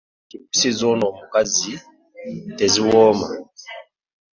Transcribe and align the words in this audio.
Kipusi 0.29 0.69
zoono 0.77 1.03
omukazi 1.11 1.71
teziwooma. 2.57 3.27